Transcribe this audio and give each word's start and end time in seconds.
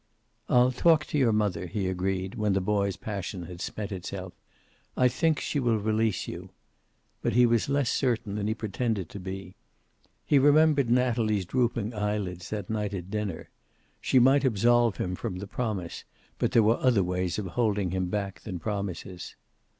"I'll 0.49 0.71
talk 0.71 1.05
to 1.05 1.17
your 1.19 1.31
mother," 1.31 1.67
he 1.67 1.85
agreed, 1.87 2.33
when 2.33 2.53
the 2.53 2.59
boy's 2.59 2.97
passion 2.97 3.43
had 3.43 3.61
spent 3.61 3.91
itself. 3.91 4.33
"I 4.97 5.07
think 5.07 5.39
she 5.39 5.59
will 5.59 5.77
release 5.77 6.27
you." 6.27 6.49
But 7.21 7.33
he 7.33 7.45
was 7.45 7.69
less 7.69 7.91
certain 7.91 8.33
than 8.33 8.47
he 8.47 8.55
pretended 8.55 9.09
to 9.09 9.19
be. 9.19 9.53
He 10.25 10.39
remembered 10.39 10.89
Natalie's 10.89 11.45
drooping 11.45 11.93
eyelids 11.93 12.49
that 12.49 12.67
night 12.67 12.95
at 12.95 13.11
dinner. 13.11 13.51
She 14.01 14.17
might 14.17 14.43
absolve 14.43 14.97
him 14.97 15.13
from 15.13 15.37
the 15.37 15.45
promise, 15.45 16.03
but 16.39 16.51
there 16.53 16.63
were 16.63 16.79
other 16.79 17.03
ways 17.03 17.37
of 17.37 17.45
holding 17.45 17.91
him 17.91 18.09
back 18.09 18.39
than 18.41 18.57
promises. 18.57 19.35